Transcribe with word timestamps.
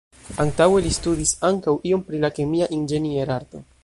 Antaŭe, 0.43 0.79
li 0.85 0.93
studis 0.95 1.33
ankaŭ 1.49 1.75
iom 1.91 2.03
pri 2.07 2.21
la 2.25 2.31
Kemia 2.39 2.69
Inĝenierarto. 2.79 3.63